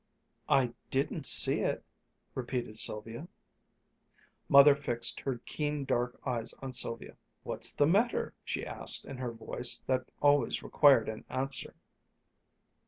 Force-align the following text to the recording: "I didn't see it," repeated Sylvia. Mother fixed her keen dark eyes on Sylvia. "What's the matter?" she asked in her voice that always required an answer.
"I 0.49 0.73
didn't 0.89 1.27
see 1.27 1.59
it," 1.59 1.83
repeated 2.33 2.79
Sylvia. 2.79 3.27
Mother 4.49 4.73
fixed 4.75 5.19
her 5.19 5.37
keen 5.45 5.85
dark 5.85 6.19
eyes 6.25 6.53
on 6.53 6.73
Sylvia. 6.73 7.17
"What's 7.43 7.71
the 7.71 7.85
matter?" 7.85 8.33
she 8.43 8.65
asked 8.65 9.05
in 9.05 9.17
her 9.19 9.31
voice 9.31 9.83
that 9.85 10.09
always 10.19 10.63
required 10.63 11.07
an 11.07 11.23
answer. 11.29 11.75